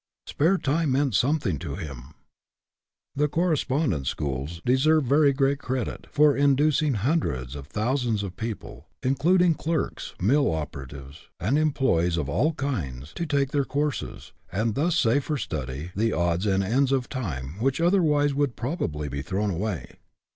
[0.25, 2.15] Spare time meant something to him.
[3.15, 8.87] The correspondence schools deserve very great credit for inducing hundreds of thou sands of people,
[9.03, 14.73] including clerks, mill oper atives, and employees of all kinds, to take their courses, and
[14.73, 19.21] thus save for study the odds and ends of time which otherwise would probably be
[19.21, 19.99] thrown away.